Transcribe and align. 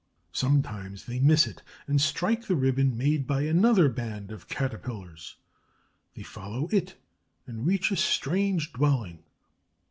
Sometimes 0.31 1.05
they 1.05 1.19
miss 1.19 1.45
it 1.45 1.61
and 1.85 2.01
strike 2.01 2.45
the 2.47 2.55
ribbon 2.55 2.97
made 2.97 3.27
by 3.27 3.41
another 3.43 3.87
band 3.87 4.31
of 4.31 4.47
Caterpillars. 4.47 5.35
They 6.15 6.23
follow 6.23 6.67
it 6.71 6.95
and 7.45 7.67
reach 7.67 7.91
a 7.91 7.95
strange 7.95 8.73
dwelling. 8.73 9.19